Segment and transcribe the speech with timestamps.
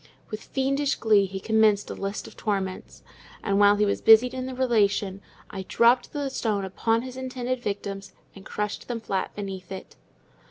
[0.31, 3.03] With fiendish glee he commenced a list of torments;
[3.43, 7.59] and while he was busied in the relation, I dropped the stone upon his intended
[7.61, 9.95] victims and crushed them flat beneath it.